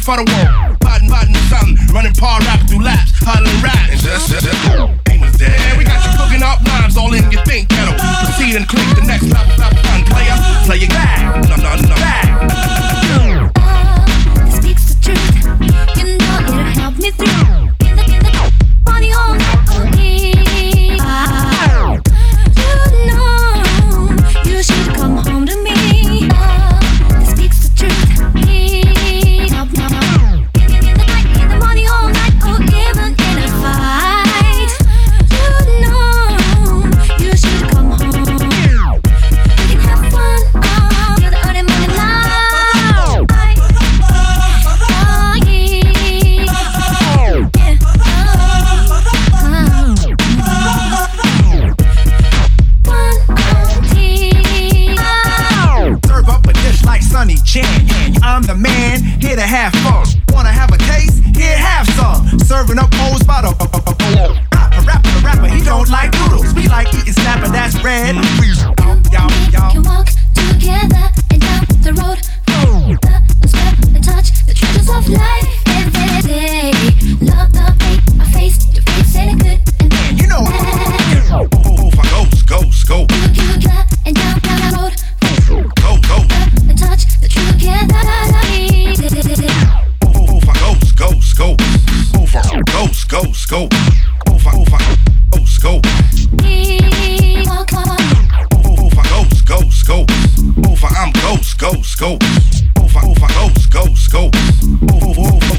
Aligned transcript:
for 0.00 0.16
the 0.16 0.24
world. 0.24 0.69
I'm 58.30 58.42
the 58.42 58.54
man, 58.54 59.02
here 59.20 59.34
to 59.34 59.42
have 59.42 59.72
fun. 59.82 60.06
Wanna 60.30 60.52
have 60.52 60.69
go. 95.60 95.80
Over 98.52 99.02
goes, 99.08 99.42
goes, 99.42 99.82
goes. 99.82 100.06
Over 100.66 100.86
I'm 100.96 101.12
goes, 101.12 101.54
goes, 101.54 101.94
goes. 101.96 102.18
Over, 102.80 103.00
over 103.06 103.28
goes, 103.28 103.66
goes, 103.66 104.08
goes. 104.08 104.30
Over, 104.92 105.10
over 105.10 105.52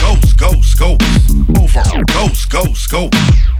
goes, 0.00 0.32
goes, 0.34 0.74
goes. 0.74 0.98
Over 1.58 1.82
goes, 2.06 2.44
goes, 2.46 2.86
goes. 2.86 3.51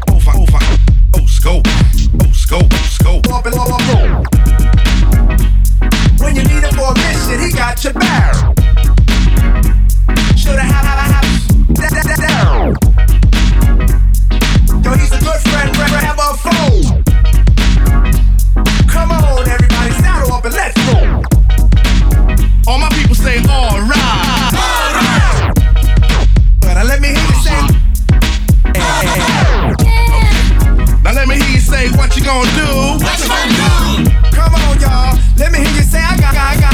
gonna 32.32 32.48
do? 32.56 33.04
What 33.04 33.18
you 33.20 33.28
gonna 33.28 33.52
do? 33.52 34.08
Come 34.32 34.54
on, 34.54 34.80
y'all. 34.80 35.12
Let 35.36 35.52
me 35.52 35.58
hear 35.58 35.76
you 35.76 35.82
say, 35.82 36.00
I 36.00 36.16
got, 36.16 36.34
I 36.34 36.56
got. 36.64 36.72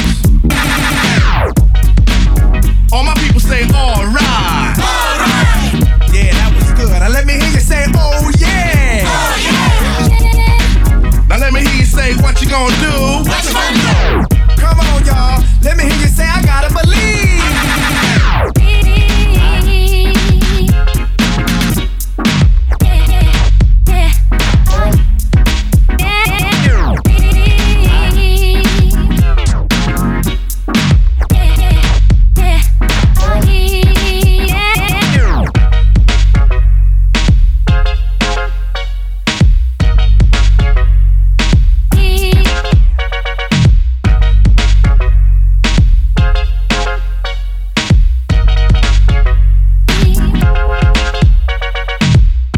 All 2.93 3.03
my 3.03 3.15
people 3.15 3.41
say, 3.41 3.65
alright. 3.75 4.79
Alright. 4.79 5.75
Yeah, 6.15 6.31
that 6.39 6.55
was 6.55 6.71
good. 6.79 7.01
Now 7.01 7.09
let 7.09 7.27
me 7.27 7.33
hear 7.35 7.51
you 7.51 7.61
say, 7.61 7.87
oh 7.97 8.31
yeah. 8.39 9.03
Oh 9.03 9.35
yeah. 9.43 11.27
Now 11.29 11.39
let 11.39 11.53
me 11.53 11.61
hear 11.61 11.75
you 11.75 11.85
say, 11.85 12.15
what 12.23 12.41
you 12.41 12.49
gonna 12.49 12.75
do? 12.79 13.27
What 13.29 13.45
you 13.45 13.53
gonna 13.53 13.83
do? 13.83 13.88